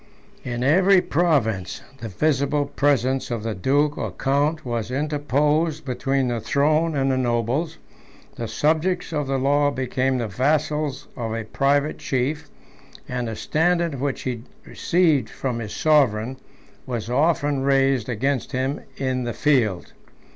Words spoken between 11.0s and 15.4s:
of a private chief; and the standard which he received